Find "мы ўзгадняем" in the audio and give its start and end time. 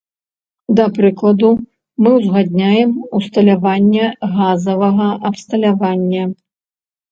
2.05-2.97